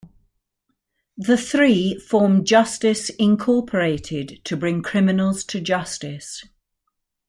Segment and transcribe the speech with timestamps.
[1.15, 6.43] The three form Justice, Incorporated to bring criminals to justice.